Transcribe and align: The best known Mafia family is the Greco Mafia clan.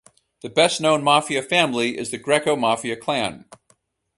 The 0.41 0.49
best 0.49 0.81
known 0.81 1.03
Mafia 1.03 1.43
family 1.43 1.95
is 1.95 2.09
the 2.09 2.17
Greco 2.17 2.55
Mafia 2.55 2.95
clan. 2.97 3.45